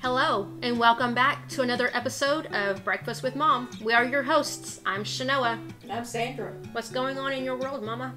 [0.00, 3.68] Hello, and welcome back to another episode of Breakfast with Mom.
[3.82, 4.80] We are your hosts.
[4.84, 5.60] I'm Shanoa.
[5.82, 6.52] And I'm Sandra.
[6.72, 8.14] What's going on in your world, Mama?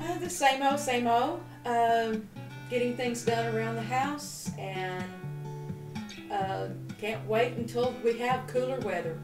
[0.00, 1.42] Uh, the same old, same old.
[1.66, 2.28] Um,
[2.70, 5.04] getting things done around the house, and
[6.30, 6.68] uh,
[6.98, 9.18] can't wait until we have cooler weather.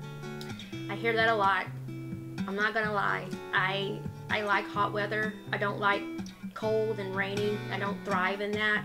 [0.91, 1.67] I hear that a lot.
[1.89, 3.27] I'm not gonna lie.
[3.55, 4.01] I
[4.31, 5.33] I like hot weather.
[5.53, 6.03] I don't like
[6.55, 7.59] cold and rainy.
[7.73, 8.85] I don't thrive in that.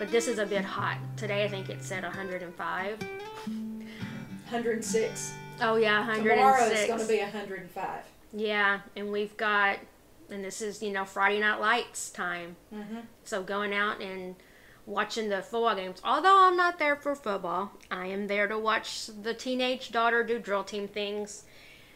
[0.00, 0.96] But this is a bit hot.
[1.18, 2.98] Today I think it said 105.
[2.98, 5.34] 106.
[5.60, 6.34] Oh yeah, 106.
[6.34, 8.04] Tomorrow it's going to be 105.
[8.32, 9.76] Yeah, and we've got,
[10.30, 12.56] and this is you know Friday Night Lights time.
[12.74, 13.00] Mm-hmm.
[13.24, 14.36] So going out and
[14.86, 16.00] watching the football games.
[16.02, 20.38] Although I'm not there for football, I am there to watch the teenage daughter do
[20.38, 21.44] drill team things.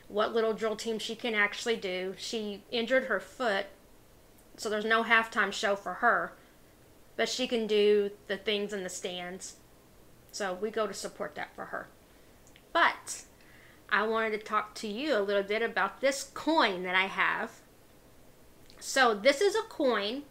[0.08, 2.14] What little drill team she can actually do.
[2.18, 3.64] She injured her foot,
[4.58, 6.34] so there's no halftime show for her,
[7.16, 9.56] but she can do the things in the stands.
[10.32, 11.88] So we go to support that for her.
[12.72, 13.22] But
[13.88, 17.52] I wanted to talk to you a little bit about this coin that I have.
[18.80, 20.22] So this is a coin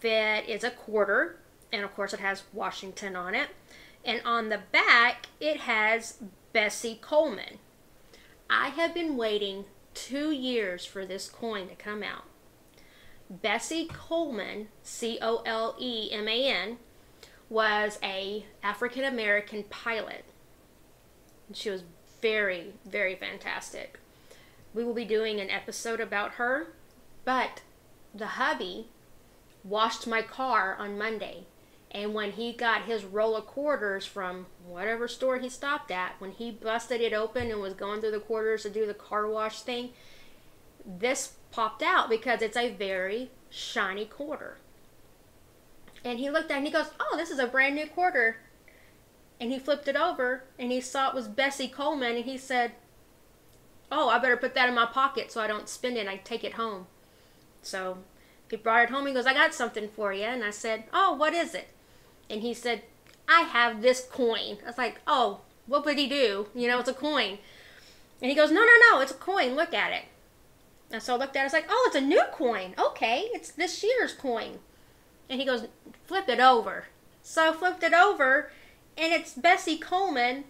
[0.00, 1.38] that is a quarter,
[1.72, 3.50] and of course it has Washington on it.
[4.04, 6.18] And on the back, it has
[6.52, 7.58] Bessie Coleman.
[8.50, 12.24] I have been waiting two years for this coin to come out.
[13.30, 16.78] Bessie Coleman, C O L E M A N,
[17.48, 20.24] was a African American pilot.
[21.52, 21.84] She was
[22.20, 23.98] very, very fantastic.
[24.74, 26.68] We will be doing an episode about her,
[27.24, 27.62] but
[28.14, 28.88] the hubby
[29.64, 31.44] washed my car on Monday.
[31.90, 36.32] And when he got his roll of quarters from whatever store he stopped at, when
[36.32, 39.62] he busted it open and was going through the quarters to do the car wash
[39.62, 39.90] thing,
[40.84, 44.58] this popped out because it's a very shiny quarter.
[46.04, 48.38] And he looked at it and he goes, Oh, this is a brand new quarter.
[49.40, 52.72] And he flipped it over and he saw it was Bessie Coleman and he said,
[53.90, 56.00] Oh, I better put that in my pocket so I don't spend it.
[56.00, 56.86] And I take it home.
[57.62, 57.98] So
[58.50, 59.06] he brought it home.
[59.06, 60.24] He goes, I got something for you.
[60.24, 61.68] And I said, Oh, what is it?
[62.30, 62.82] And he said,
[63.28, 64.58] I have this coin.
[64.62, 66.48] I was like, Oh, what would he do?
[66.54, 67.38] You know, it's a coin.
[68.20, 69.54] And he goes, No, no, no, it's a coin.
[69.54, 70.04] Look at it.
[70.90, 71.42] And so I looked at it.
[71.42, 72.74] I was like, Oh, it's a new coin.
[72.78, 74.58] Okay, it's this year's coin.
[75.28, 75.68] And he goes,
[76.04, 76.86] Flip it over.
[77.22, 78.50] So I flipped it over,
[78.96, 80.44] and it's Bessie Coleman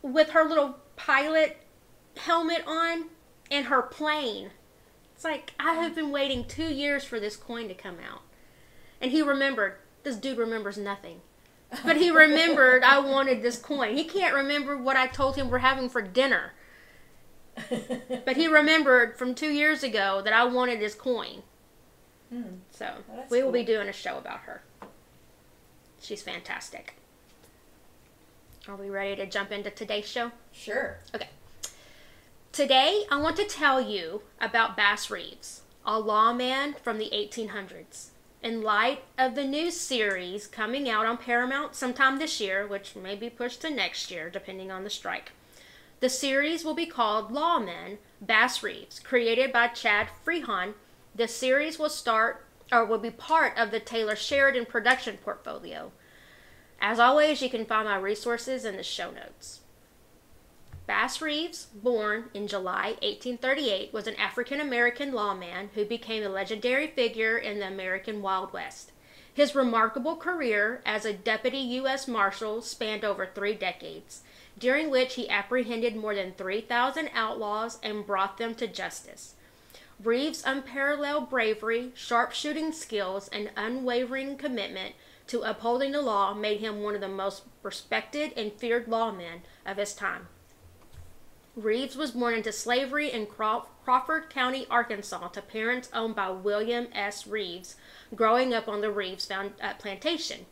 [0.00, 1.58] with her little pilot
[2.16, 3.06] helmet on
[3.50, 4.50] and her plane.
[5.14, 8.22] It's like, I have been waiting two years for this coin to come out.
[9.00, 9.74] And he remembered.
[10.02, 11.20] This dude remembers nothing.
[11.84, 13.96] But he remembered I wanted this coin.
[13.96, 16.52] He can't remember what I told him we're having for dinner.
[18.24, 21.42] But he remembered from two years ago that I wanted his coin.
[22.30, 22.42] Hmm.
[22.70, 22.88] So
[23.30, 24.62] we will be doing a show about her.
[26.00, 26.94] She's fantastic.
[28.68, 30.30] Are we ready to jump into today's show?
[30.52, 30.98] Sure.
[31.14, 31.28] Okay.
[32.52, 38.08] Today, I want to tell you about Bass Reeves, a lawman from the 1800s.
[38.42, 43.14] In light of the new series coming out on Paramount sometime this year, which may
[43.14, 45.32] be pushed to next year depending on the strike,
[46.02, 50.74] the series will be called Lawmen Bass Reeves, created by Chad Feehan.
[51.14, 55.92] The series will start or will be part of the Taylor Sheridan production portfolio.
[56.80, 59.60] As always, you can find my resources in the show notes.
[60.88, 66.88] Bass Reeves, born in July 1838, was an African American lawman who became a legendary
[66.88, 68.90] figure in the American Wild West.
[69.32, 72.08] His remarkable career as a deputy U.S.
[72.08, 74.22] Marshal spanned over three decades,
[74.58, 79.34] during which he apprehended more than 3,000 outlaws and brought them to justice.
[80.02, 84.94] Reeves' unparalleled bravery, sharpshooting skills, and unwavering commitment
[85.28, 89.76] to upholding the law made him one of the most respected and feared lawmen of
[89.76, 90.28] his time.
[91.54, 96.88] Reeves was born into slavery in Craw- Crawford County, Arkansas, to parents owned by William
[96.92, 97.26] S.
[97.26, 97.76] Reeves,
[98.14, 100.46] growing up on the Reeves found, uh, plantation.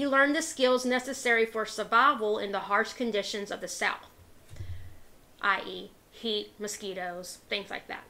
[0.00, 4.06] He learned the skills necessary for survival in the harsh conditions of the South,
[5.42, 8.04] i.e., heat, mosquitoes, things like that.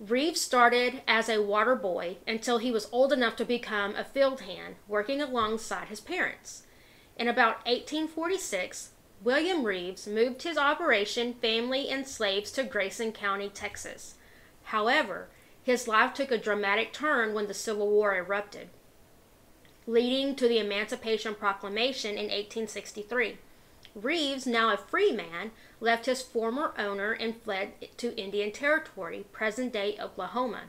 [0.00, 4.40] Reeves started as a water boy until he was old enough to become a field
[4.40, 6.64] hand, working alongside his parents.
[7.16, 8.90] In about 1846,
[9.22, 14.16] William Reeves moved his operation, family, and slaves to Grayson County, Texas.
[14.64, 15.28] However,
[15.62, 18.70] his life took a dramatic turn when the Civil War erupted,
[19.86, 23.38] leading to the Emancipation Proclamation in 1863.
[23.94, 25.50] Reeves, now a free man,
[25.80, 30.62] left his former owner and fled to Indian Territory, present day Oklahoma,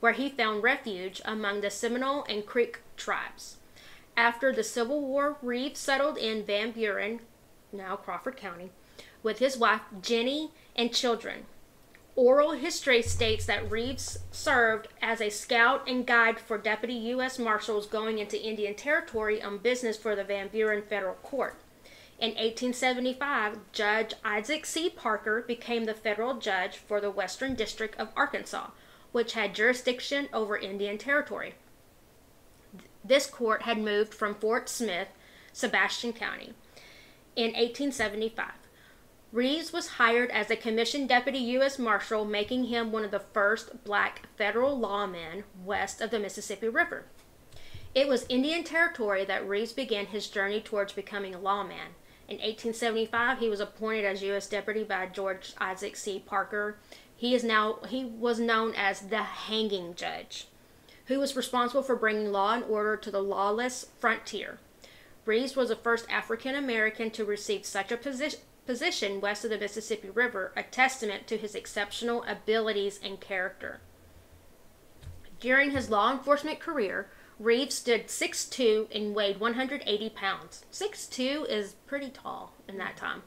[0.00, 3.58] where he found refuge among the Seminole and Creek tribes.
[4.16, 7.20] After the Civil War, Reeves settled in Van Buren,
[7.72, 8.70] now Crawford County,
[9.22, 11.46] with his wife Jenny and children.
[12.16, 17.40] Oral history states that Reeves served as a scout and guide for Deputy U.S.
[17.40, 21.56] Marshals going into Indian Territory on business for the Van Buren Federal Court.
[22.20, 24.88] In 1875, Judge Isaac C.
[24.88, 28.68] Parker became the federal judge for the Western District of Arkansas,
[29.10, 31.54] which had jurisdiction over Indian Territory.
[33.04, 35.08] This court had moved from Fort Smith,
[35.52, 36.54] Sebastian County,
[37.34, 38.52] in 1875.
[39.34, 41.76] Reeves was hired as a commissioned deputy U.S.
[41.76, 47.06] Marshal, making him one of the first black federal lawmen west of the Mississippi River.
[47.96, 51.96] It was Indian Territory that Reeves began his journey towards becoming a lawman.
[52.28, 54.46] In 1875, he was appointed as U.S.
[54.46, 56.22] deputy by Judge Isaac C.
[56.24, 56.78] Parker.
[57.16, 60.46] He is now he was known as the hanging judge,
[61.06, 64.60] who was responsible for bringing law and order to the lawless frontier.
[65.26, 69.58] Reeves was the first African American to receive such a position position west of the
[69.58, 73.80] Mississippi River, a testament to his exceptional abilities and character.
[75.40, 80.64] During his law enforcement career, Reeves stood 6'2 and weighed 180 pounds.
[80.72, 83.22] 6'2 is pretty tall in that time.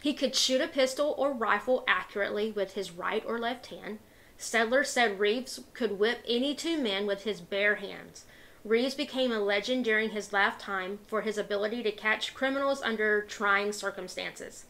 [0.00, 3.98] He could shoot a pistol or rifle accurately with his right or left hand.
[4.36, 8.24] Settlers said Reeves could whip any two men with his bare hands.
[8.68, 13.72] Reeves became a legend during his lifetime for his ability to catch criminals under trying
[13.72, 14.66] circumstances.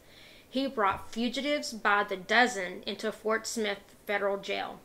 [0.49, 4.79] He brought fugitives by the dozen into Fort Smith Federal Jail.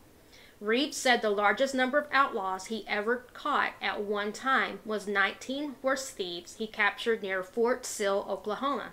[0.61, 5.77] Reeves said the largest number of outlaws he ever caught at one time was 19
[5.81, 8.91] horse thieves he captured near Fort Sill, Oklahoma.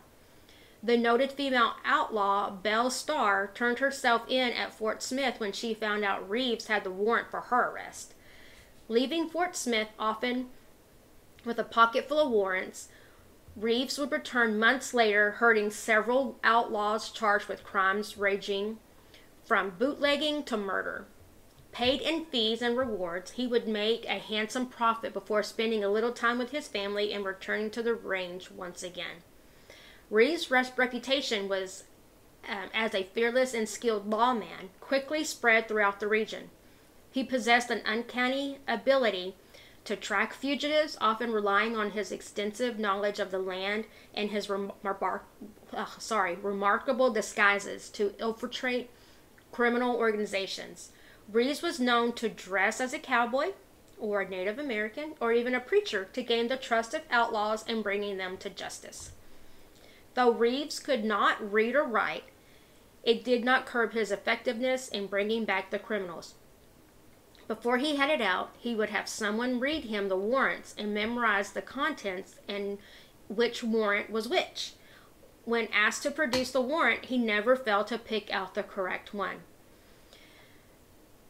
[0.83, 6.05] The noted female outlaw, Belle Starr, turned herself in at Fort Smith when she found
[6.05, 8.13] out Reeves had the warrant for her arrest.
[8.91, 10.49] Leaving Fort Smith often
[11.45, 12.89] with a pocket full of warrants,
[13.55, 18.79] Reeves would return months later, herding several outlaws charged with crimes ranging
[19.45, 21.05] from bootlegging to murder.
[21.71, 26.11] Paid in fees and rewards, he would make a handsome profit before spending a little
[26.11, 29.23] time with his family and returning to the range once again.
[30.09, 31.85] Reeves' reputation was
[32.45, 36.49] um, as a fearless and skilled lawman quickly spread throughout the region.
[37.11, 39.35] He possessed an uncanny ability
[39.83, 45.21] to track fugitives, often relying on his extensive knowledge of the land and his remar-
[45.73, 48.89] uh, sorry, remarkable disguises to infiltrate
[49.51, 50.91] criminal organizations.
[51.31, 53.53] Reeves was known to dress as a cowboy
[53.99, 57.83] or a Native American or even a preacher to gain the trust of outlaws and
[57.83, 59.11] bringing them to justice.
[60.13, 62.23] Though Reeves could not read or write,
[63.03, 66.35] it did not curb his effectiveness in bringing back the criminals.
[67.51, 71.61] Before he headed out, he would have someone read him the warrants and memorize the
[71.61, 72.77] contents and
[73.27, 74.71] which warrant was which.
[75.43, 79.41] When asked to produce the warrant, he never failed to pick out the correct one.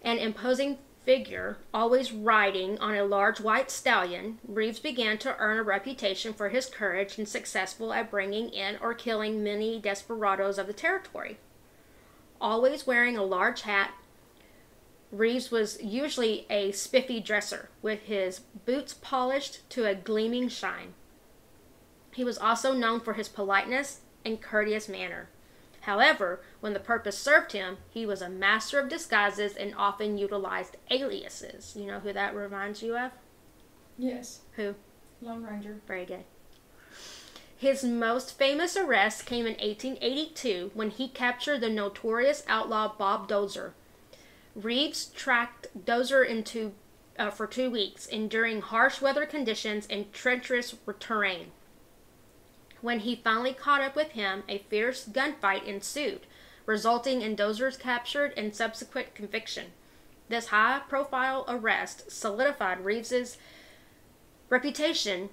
[0.03, 5.63] An imposing figure, always riding on a large white stallion, Reeves began to earn a
[5.63, 10.73] reputation for his courage and successful at bringing in or killing many desperados of the
[10.73, 11.39] territory.
[12.39, 13.95] Always wearing a large hat,
[15.11, 20.93] Reeves was usually a spiffy dresser, with his boots polished to a gleaming shine.
[22.13, 25.29] He was also known for his politeness and courteous manner.
[25.81, 30.77] However, when the purpose served him, he was a master of disguises and often utilized
[30.89, 31.75] aliases.
[31.75, 33.11] You know who that reminds you of?
[33.97, 34.41] Yes.
[34.53, 34.75] Who?
[35.21, 35.81] Lone Ranger.
[35.87, 36.23] Very good.
[37.57, 43.73] His most famous arrest came in 1882 when he captured the notorious outlaw Bob Dozier,
[44.55, 46.73] Reeves tracked Dozier into
[47.17, 51.51] uh, for two weeks, enduring harsh weather conditions and treacherous terrain.
[52.81, 56.21] When he finally caught up with him, a fierce gunfight ensued,
[56.65, 59.67] resulting in Dozier's capture and subsequent conviction.
[60.29, 63.37] This high profile arrest solidified Reeves's
[64.49, 65.29] reputation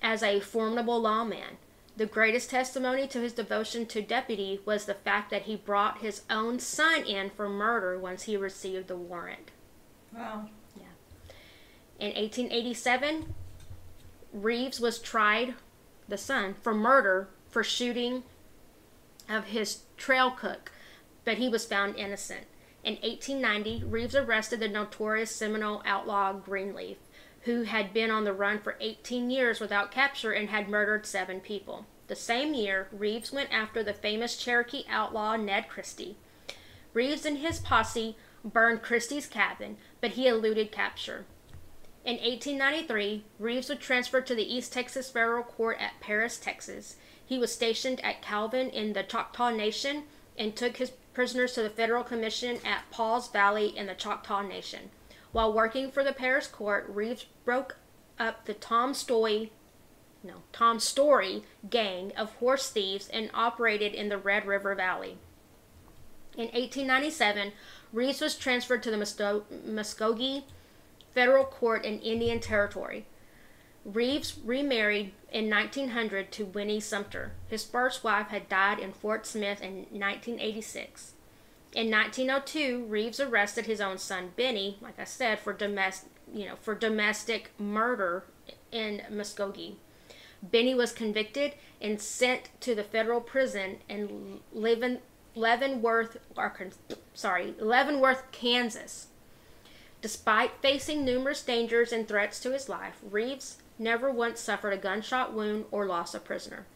[0.00, 1.58] as a formidable lawman.
[1.96, 6.22] The greatest testimony to his devotion to deputy was the fact that he brought his
[6.28, 9.52] own son in for murder once he received the warrant.
[10.12, 10.48] Wow.
[10.76, 10.82] Yeah.
[12.00, 13.34] In 1887,
[14.32, 15.54] Reeves was tried,
[16.08, 18.24] the son, for murder for shooting
[19.28, 20.72] of his trail cook,
[21.24, 22.46] but he was found innocent.
[22.82, 26.98] In 1890, Reeves arrested the notorious Seminole outlaw Greenleaf
[27.44, 31.40] who had been on the run for 18 years without capture and had murdered seven
[31.40, 31.86] people.
[32.06, 36.16] The same year, Reeves went after the famous Cherokee outlaw Ned Christie.
[36.94, 41.26] Reeves and his posse burned Christie's cabin, but he eluded capture.
[42.04, 46.96] In 1893, Reeves was transferred to the East Texas Federal Court at Paris, Texas.
[47.24, 50.04] He was stationed at Calvin in the Choctaw Nation
[50.36, 54.90] and took his prisoners to the Federal Commission at Pauls Valley in the Choctaw Nation.
[55.34, 57.76] While working for the Paris court, Reeves broke
[58.20, 59.50] up the Tom Story,
[60.22, 65.18] no, Tom Story gang of horse thieves and operated in the Red River Valley.
[66.36, 67.50] In 1897,
[67.92, 70.44] Reeves was transferred to the Muskogee
[71.12, 73.04] Federal Court in Indian Territory.
[73.84, 77.32] Reeves remarried in 1900 to Winnie Sumter.
[77.48, 81.14] His first wife had died in Fort Smith in 1986.
[81.74, 86.54] In 1902, Reeves arrested his own son Benny, like I said, for domestic, you know,
[86.60, 88.24] for domestic murder
[88.70, 89.74] in Muskogee.
[90.40, 95.00] Benny was convicted and sent to the federal prison in Leaven,
[95.34, 96.18] Leavenworth,
[97.12, 99.08] sorry, Leavenworth, Kansas.
[100.00, 105.32] Despite facing numerous dangers and threats to his life, Reeves never once suffered a gunshot
[105.32, 106.66] wound or lost a prisoner.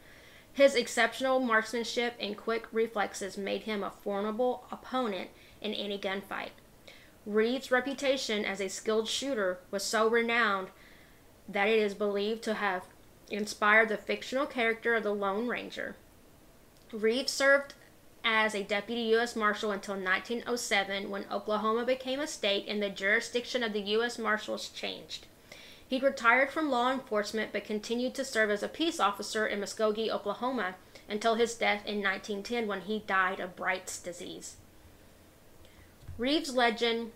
[0.59, 6.51] His exceptional marksmanship and quick reflexes made him a formidable opponent in any gunfight.
[7.25, 10.71] Reeves' reputation as a skilled shooter was so renowned
[11.49, 12.87] that it is believed to have
[13.31, 15.95] inspired the fictional character of the Lone Ranger.
[16.91, 17.75] Reeves served
[18.25, 19.37] as a deputy U.S.
[19.37, 24.19] Marshal until 1907 when Oklahoma became a state and the jurisdiction of the U.S.
[24.19, 25.29] Marshals changed.
[25.89, 30.11] He retired from law enforcement but continued to serve as a peace officer in Muskogee,
[30.11, 30.75] Oklahoma,
[31.09, 34.57] until his death in 1910 when he died of Bright's disease.
[36.19, 37.13] Reeves' legend,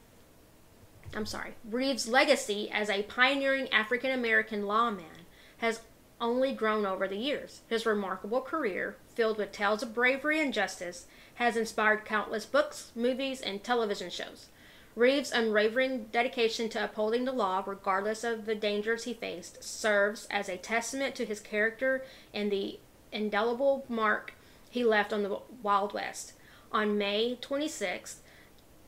[1.14, 5.26] I'm sorry, Reeves' legacy as a pioneering African American lawman
[5.58, 5.82] has
[6.18, 7.60] only grown over the years.
[7.68, 13.40] His remarkable career, filled with tales of bravery and justice, has inspired countless books, movies,
[13.42, 14.46] and television shows.
[14.94, 20.48] Reeves' unwavering dedication to upholding the law, regardless of the dangers he faced, serves as
[20.48, 22.78] a testament to his character and the
[23.10, 24.34] indelible mark
[24.68, 26.34] he left on the Wild West.
[26.70, 28.20] On May 26,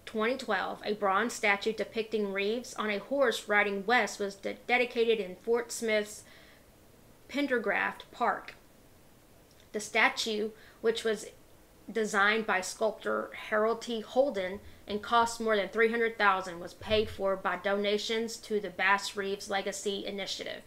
[0.07, 5.37] 2012, a bronze statue depicting Reeves on a horse riding west was de- dedicated in
[5.37, 6.23] Fort Smith's
[7.29, 8.55] Pendergraft Park.
[9.73, 11.27] The statue, which was
[11.91, 14.01] designed by sculptor Harold T.
[14.01, 19.51] Holden, and cost more than 300,000 was paid for by donations to the Bass Reeves
[19.51, 20.63] Legacy Initiative.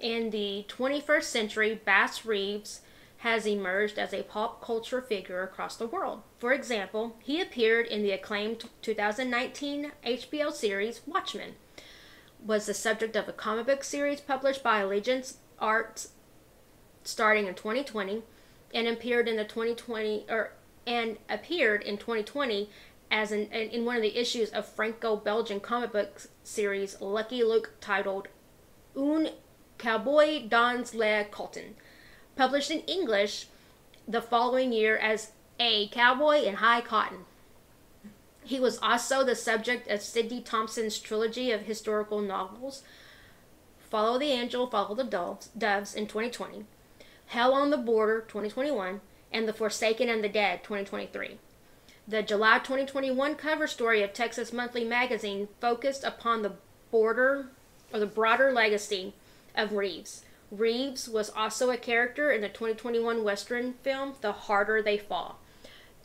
[0.00, 2.80] In the 21st century, Bass Reeves
[3.18, 6.22] has emerged as a pop culture figure across the world.
[6.38, 11.54] For example, he appeared in the acclaimed 2019 HBO series Watchmen,
[12.44, 16.10] was the subject of a comic book series published by Allegiance Arts
[17.02, 18.22] starting in 2020
[18.72, 20.52] and appeared in the 2020 or
[20.88, 22.70] and appeared in 2020
[23.10, 28.28] as an, in one of the issues of Franco-Belgian comic book series Lucky Luke titled
[28.96, 29.28] Un
[29.76, 31.74] Cowboy dans le Coton,
[32.36, 33.48] published in English
[34.08, 37.26] the following year as A Cowboy in High Cotton.
[38.42, 42.82] He was also the subject of Sidney Thompson's trilogy of historical novels
[43.90, 46.64] Follow the Angel, Follow the Doves, Doves in 2020,
[47.26, 49.00] Hell on the Border 2021,
[49.32, 51.38] and The Forsaken and the Dead 2023.
[52.06, 56.54] The July 2021 cover story of Texas Monthly Magazine focused upon the
[56.90, 57.48] border
[57.92, 59.12] or the broader legacy
[59.54, 60.24] of Reeves.
[60.50, 65.38] Reeves was also a character in the 2021 Western film The Harder They Fall,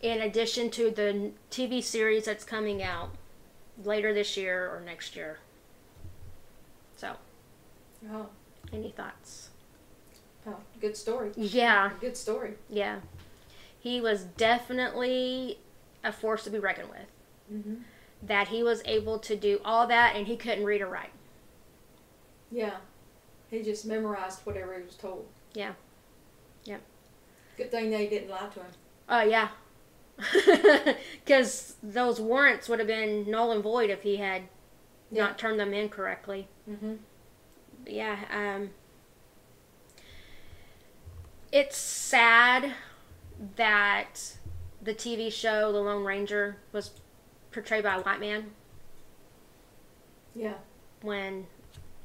[0.01, 3.11] in addition to the TV series that's coming out
[3.81, 5.39] later this year or next year.
[6.97, 7.15] So,
[8.11, 8.27] oh.
[8.73, 9.49] any thoughts?
[10.47, 11.31] Oh, good story.
[11.35, 11.91] Yeah.
[12.01, 12.55] Good story.
[12.69, 12.99] Yeah.
[13.79, 15.59] He was definitely
[16.03, 17.53] a force to be reckoned with.
[17.53, 17.75] Mm-hmm.
[18.23, 21.11] That he was able to do all that and he couldn't read or write.
[22.51, 22.77] Yeah.
[23.49, 25.27] He just memorized whatever he was told.
[25.53, 25.73] Yeah.
[26.65, 26.77] Yeah.
[27.57, 28.71] Good thing they didn't lie to him.
[29.09, 29.49] Oh, uh, yeah.
[31.25, 34.43] Because those warrants would have been null and void if he had
[35.11, 35.23] yeah.
[35.23, 36.47] not turned them in correctly.
[36.69, 36.93] Mm-hmm.
[37.85, 38.17] Yeah.
[38.31, 38.69] Um,
[41.53, 42.73] it's sad
[43.55, 44.37] that
[44.81, 46.89] the TV show The Lone Ranger was
[47.51, 48.51] portrayed by a white man.
[50.35, 50.55] Yeah.
[51.03, 51.45] When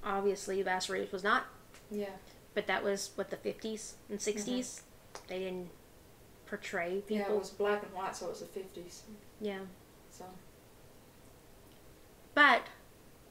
[0.05, 1.47] obviously Bass Reeves was not.
[1.91, 2.11] Yeah.
[2.53, 4.45] But that was what the 50s and 60s.
[4.45, 5.27] Mm-hmm.
[5.29, 5.71] They didn't
[6.45, 7.17] portray people.
[7.17, 9.01] Yeah, it was black and white, so it was the 50s.
[9.41, 9.61] Yeah.
[10.11, 10.27] So.
[12.35, 12.67] But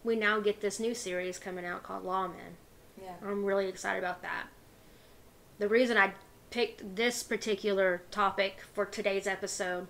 [0.03, 2.57] we now get this new series coming out called Lawmen.
[2.99, 3.13] Yeah.
[3.21, 4.47] I'm really excited about that.
[5.59, 6.13] The reason I
[6.49, 9.87] picked this particular topic for today's episode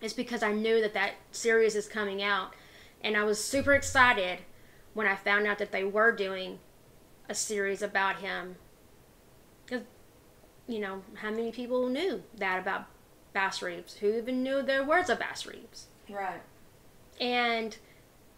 [0.00, 2.54] is because I knew that that series is coming out
[3.02, 4.40] and I was super excited
[4.94, 6.58] when I found out that they were doing
[7.28, 8.56] a series about him.
[9.64, 9.84] Because,
[10.66, 12.86] you know, how many people knew that about
[13.32, 13.94] Bass Reeves?
[13.94, 15.86] Who even knew there was a Bass Reeves?
[16.08, 16.42] Right.
[17.20, 17.76] And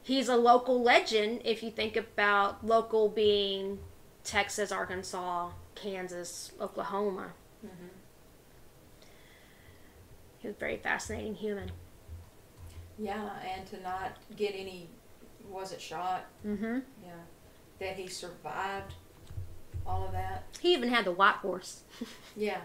[0.03, 3.79] he's a local legend if you think about local being
[4.25, 7.33] Texas, Arkansas, Kansas, Oklahoma.
[7.61, 7.87] hmm
[10.39, 11.71] He was a very fascinating human.
[12.99, 14.89] Yeah, and to not get any,
[15.49, 16.27] was it shot?
[16.47, 16.79] Mm-hmm.
[17.03, 17.13] Yeah.
[17.81, 18.95] That he survived
[19.87, 20.45] all of that.
[20.61, 21.83] He even had the white horse.
[22.37, 22.61] Yeah.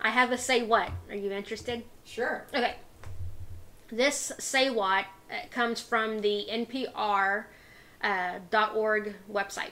[0.00, 0.90] I have a say what.
[1.08, 1.82] Are you interested?
[2.04, 2.46] Sure.
[2.54, 2.76] Okay.
[3.90, 7.46] This say what uh, comes from the NPR
[8.02, 8.38] uh,
[8.74, 9.70] .org website,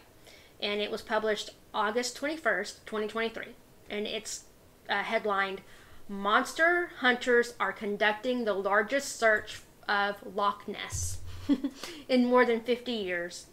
[0.60, 3.54] and it was published August twenty first, twenty twenty three,
[3.90, 4.44] and it's
[4.88, 5.60] uh, headlined
[6.08, 11.18] "Monster Hunters are conducting the largest search of Loch Ness
[12.08, 13.46] in more than fifty years."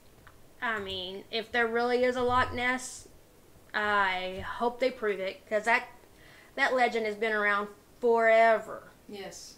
[0.62, 3.08] I mean, if there really is a Loch Ness,
[3.74, 5.88] I hope they prove it because that
[6.55, 8.91] that legend has been around forever.
[9.08, 9.55] Yes.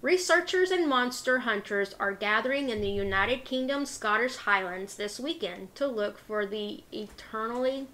[0.00, 5.88] Researchers and monster hunters are gathering in the United Kingdom's Scottish Highlands this weekend to
[5.88, 7.88] look for the eternally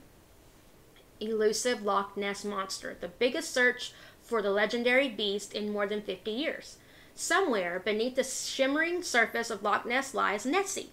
[1.18, 6.30] elusive Loch Ness monster, the biggest search for the legendary beast in more than 50
[6.30, 6.76] years.
[7.14, 10.90] Somewhere beneath the shimmering surface of Loch Ness lies Nessie,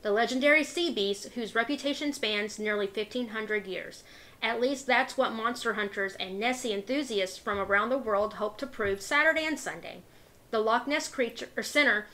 [0.00, 4.02] the legendary sea beast whose reputation spans nearly 1500 years.
[4.42, 8.66] At least that's what monster hunters and Nessie enthusiasts from around the world hope to
[8.66, 10.00] prove Saturday and Sunday
[10.54, 12.06] the Loch Ness Creature Center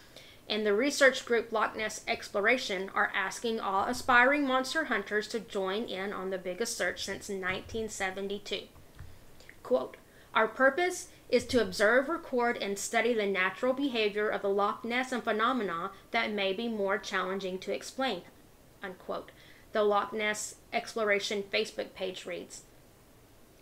[0.48, 5.84] and the research group Loch Ness Exploration are asking all aspiring monster hunters to join
[5.84, 8.62] in on the biggest search since 1972.
[9.62, 9.98] Quote,
[10.34, 15.12] Our purpose is to observe, record, and study the natural behavior of the Loch Ness
[15.12, 18.22] and phenomena that may be more challenging to explain.
[18.82, 19.32] Unquote.
[19.72, 22.62] The Loch Ness Exploration Facebook page reads,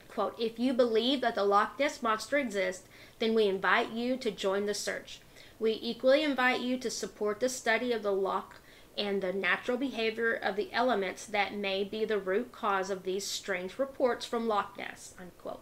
[0.06, 2.86] quote, If you believe that the Loch Ness Monster exists,
[3.18, 5.20] then we invite you to join the search.
[5.58, 8.56] We equally invite you to support the study of the loch
[8.96, 13.24] and the natural behavior of the elements that may be the root cause of these
[13.24, 15.14] strange reports from Loch Ness.
[15.20, 15.60] Unquote.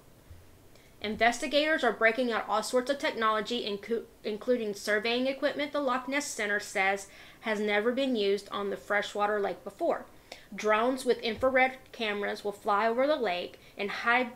[1.02, 3.78] Investigators are breaking out all sorts of technology,
[4.24, 7.08] including surveying equipment the Loch Ness Center says
[7.40, 10.06] has never been used on the freshwater lake before.
[10.54, 14.32] Drones with infrared cameras will fly over the lake, and hyd-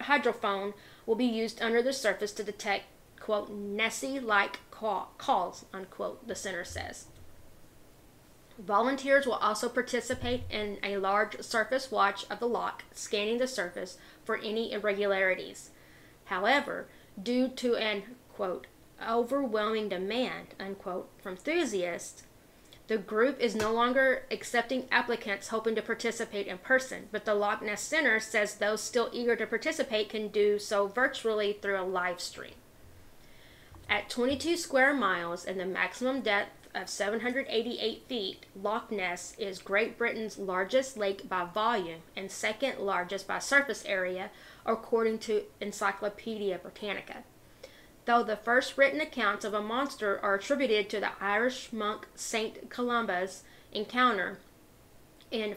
[0.00, 0.72] hydrophone
[1.06, 2.84] will be used under the surface to detect,
[3.18, 7.06] quote, Nessie like call- calls, unquote, the center says.
[8.58, 13.96] Volunteers will also participate in a large surface watch of the loch, scanning the surface
[14.24, 15.70] for any irregularities.
[16.26, 16.86] However,
[17.20, 18.66] due to an, quote,
[19.06, 22.24] overwhelming demand, unquote, from enthusiasts,
[22.90, 27.62] the group is no longer accepting applicants hoping to participate in person, but the Loch
[27.62, 32.20] Ness Center says those still eager to participate can do so virtually through a live
[32.20, 32.54] stream.
[33.88, 39.96] At 22 square miles and the maximum depth of 788 feet, Loch Ness is Great
[39.96, 44.30] Britain's largest lake by volume and second largest by surface area,
[44.66, 47.18] according to Encyclopedia Britannica
[48.04, 52.70] though the first written accounts of a monster are attributed to the Irish monk Saint
[52.70, 54.38] Columba's encounter
[55.30, 55.56] in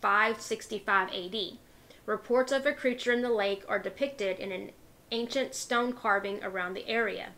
[0.00, 1.58] 565 AD.
[2.06, 4.70] Reports of a creature in the lake are depicted in an
[5.10, 7.30] ancient stone carving around the area.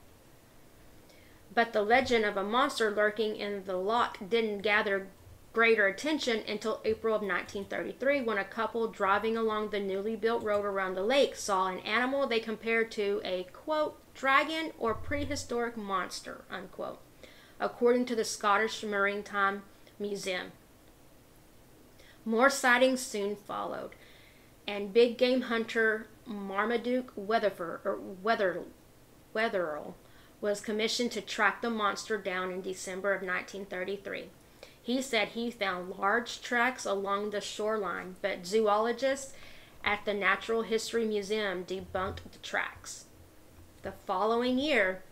[1.55, 5.07] But the legend of a monster lurking in the loch didn't gather
[5.53, 10.66] greater attention until April of 1933 when a couple driving along the newly built road
[10.66, 16.44] around the lake saw an animal they compared to a quote dragon or prehistoric monster
[16.50, 17.00] unquote
[17.61, 19.62] according to the Scottish Maritime
[19.98, 20.52] Museum.
[22.24, 23.90] More sightings soon followed,
[24.66, 28.62] and big game hunter Marmaduke Weatherford or er, Weather
[29.35, 29.94] Wetherell
[30.40, 34.31] was commissioned to track the monster down in December of 1933.
[34.83, 39.33] He said he found large tracks along the shoreline, but zoologists
[39.85, 43.06] at the Natural History Museum debunked the tracks.
[43.87, 45.05] The following year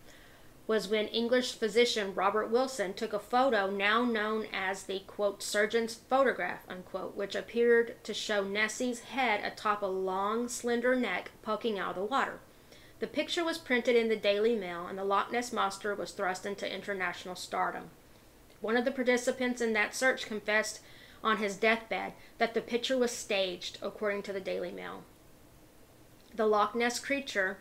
[0.67, 5.95] was when English physician Robert Wilson took a photo now known as the quote surgeon's
[5.95, 11.91] photograph unquote, which appeared to show Nessie's head atop a long, slender neck poking out
[11.91, 12.41] of the water.
[12.99, 16.45] The picture was printed in the Daily Mail, and the Loch Ness monster was thrust
[16.45, 17.91] into international stardom.
[18.59, 20.81] One of the participants in that search confessed
[21.23, 25.05] on his deathbed that the picture was staged, according to the Daily Mail.
[26.35, 27.59] The Loch Ness creature,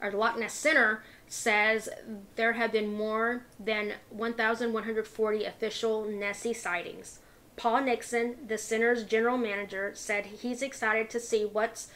[0.00, 1.88] or Loch Ness Center, says
[2.36, 7.20] there have been more than 1,140 official Nessie sightings.
[7.56, 11.88] Paul Nixon, the center's general manager, said he's excited to see what's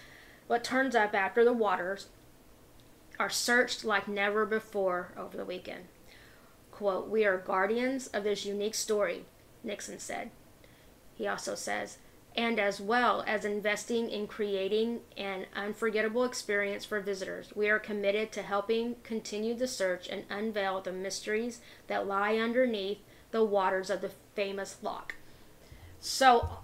[0.46, 2.08] what turns up after the waters
[3.18, 5.84] are searched like never before over the weekend.
[6.70, 9.24] Quote, We are guardians of this unique story,
[9.62, 10.30] Nixon said.
[11.14, 11.98] He also says,
[12.36, 17.52] and as well as investing in creating an unforgettable experience for visitors.
[17.54, 22.98] We are committed to helping continue the search and unveil the mysteries that lie underneath
[23.30, 25.14] the waters of the famous loch.
[26.00, 26.58] So,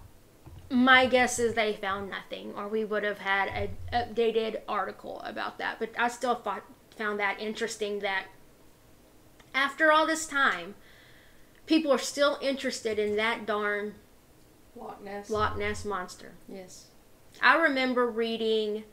[0.69, 5.57] my guess is they found nothing, or we would have had an updated article about
[5.57, 5.79] that.
[5.79, 6.63] But I still thought,
[6.97, 8.27] found that interesting that
[9.53, 10.75] after all this time,
[11.65, 13.95] people are still interested in that darn
[14.75, 15.29] Loch Ness.
[15.29, 16.33] Loch Ness monster.
[16.47, 16.87] Yes.
[17.41, 18.83] I remember reading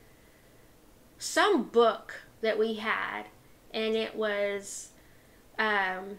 [1.19, 3.25] some book that we had,
[3.73, 4.91] and it was
[5.59, 6.19] um,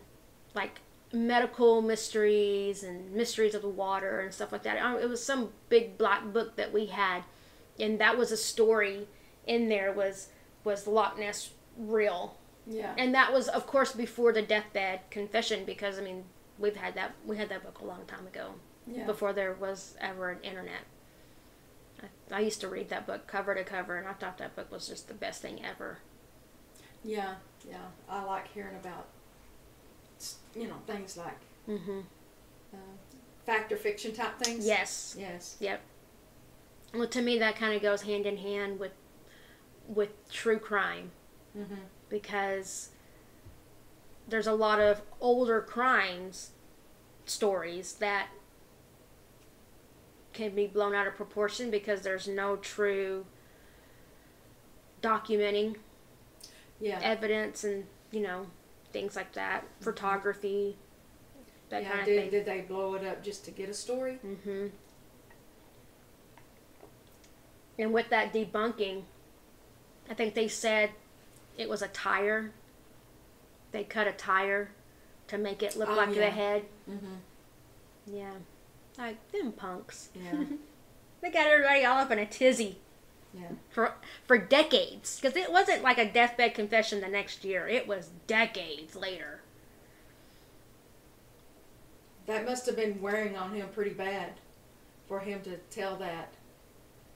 [0.53, 0.79] like
[1.13, 4.77] medical mysteries and mysteries of the water and stuff like that.
[5.01, 7.23] It was some big black book that we had,
[7.79, 9.07] and that was a story
[9.47, 10.29] in there was
[10.63, 12.93] was Loch Ness real, Yeah.
[12.97, 16.25] and that was of course before the deathbed confession because I mean
[16.59, 18.49] we've had that we had that book a long time ago
[18.87, 19.05] yeah.
[19.05, 20.81] before there was ever an internet.
[22.31, 24.71] I, I used to read that book cover to cover, and I thought that book
[24.71, 25.99] was just the best thing ever.
[27.03, 27.35] Yeah.
[27.69, 27.77] Yeah.
[28.09, 29.07] I like hearing about,
[30.55, 31.37] you know, things like
[31.67, 31.99] Mm-hmm.
[32.73, 32.77] uh,
[33.45, 34.65] fact or fiction type things.
[34.65, 35.15] Yes.
[35.19, 35.55] Yes.
[35.59, 35.81] Yep.
[36.95, 38.91] Well, to me, that kind of goes hand in hand with
[39.87, 41.11] with true crime
[41.57, 41.75] Mm-hmm.
[42.09, 42.89] because
[44.27, 46.51] there's a lot of older crimes
[47.25, 48.27] stories that
[50.39, 53.25] can be blown out of proportion because there's no true
[55.01, 55.75] documenting
[56.79, 56.99] Yeah.
[57.03, 58.47] evidence and you know
[58.93, 60.77] things like that photography
[61.69, 61.89] that yeah.
[61.89, 64.17] kind of did, thing did they blow it up just to get a story?
[64.25, 64.67] Mm-hmm.
[67.77, 69.03] and with that debunking
[70.09, 70.91] i think they said
[71.57, 72.51] it was a tire
[73.71, 74.71] they cut a tire
[75.27, 77.15] to make it look Oh, like the head Mm-hmm.
[78.17, 78.31] yeah
[78.99, 80.43] like them punks Yeah.
[81.21, 82.77] they got everybody all up in a tizzy
[83.33, 83.49] Yeah.
[83.69, 83.93] for
[84.27, 88.95] for decades because it wasn't like a deathbed confession the next year it was decades
[88.95, 89.41] later
[92.25, 94.33] That must have been wearing on him pretty bad
[95.07, 96.31] for him to tell that.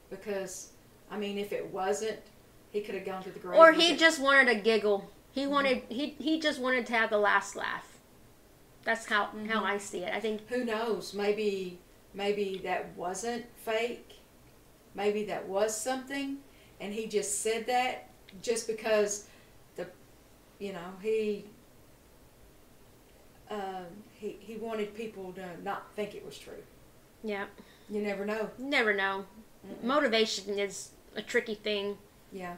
[0.09, 0.71] Because,
[1.11, 2.17] I mean, if it wasn't,
[2.71, 3.59] he could have gone to the grave.
[3.59, 3.99] or with he it.
[3.99, 5.51] just wanted a giggle he mm-hmm.
[5.51, 7.92] wanted he he just wanted to have the last laugh
[8.83, 9.65] that's how how Mhm.
[9.65, 11.13] i see it i think Who knows?
[11.13, 11.79] Maybe,
[12.13, 14.09] maybe that wasn't fake.
[14.95, 16.37] Maybe that was something,
[16.79, 18.09] and he just said that
[18.41, 19.25] just because
[19.75, 19.87] the,
[20.59, 21.45] you know, he.
[23.49, 26.63] Um, he, he wanted people to not think it was true.
[27.23, 27.45] yeah
[27.89, 28.49] You never know.
[28.57, 29.25] never know
[29.67, 29.83] Mm-mm.
[29.83, 31.97] motivation is a tricky thing
[32.31, 32.55] Yeah.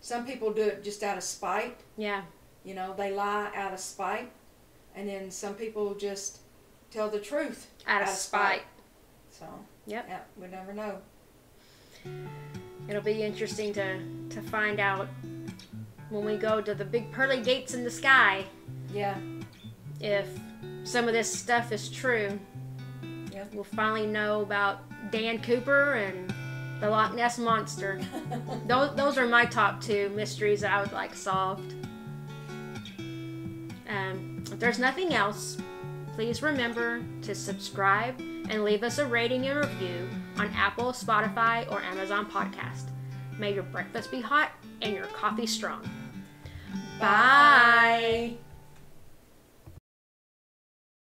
[0.00, 1.78] Some people do it just out of spite.
[1.96, 2.22] yeah
[2.64, 4.30] You know, they lie out of spite,
[4.94, 6.38] and then some people just
[6.90, 8.62] tell the truth out of spite
[9.30, 9.46] So,
[9.86, 10.06] Yep.
[10.08, 10.98] yeah, we never know.
[12.88, 13.98] it'll be interesting to
[14.30, 15.08] to find out
[16.10, 18.44] when we go to the big pearly gates in the sky
[18.92, 19.16] Yeah,
[20.00, 20.26] if
[20.84, 22.38] some of this stuff is true
[23.32, 23.44] Yeah.
[23.52, 24.80] we'll finally know about
[25.10, 26.32] dan cooper and
[26.80, 28.00] the loch ness monster
[28.66, 31.72] those, those are my top two mysteries that I would like solved.
[33.88, 35.56] Um, if there's nothing else,
[36.14, 41.82] please remember to subscribe and leave us a rating and review on Apple, Spotify, or
[41.82, 42.90] Amazon Podcast.
[43.38, 44.50] May your breakfast be hot
[44.82, 45.88] and your coffee strong.
[47.00, 48.36] Bye.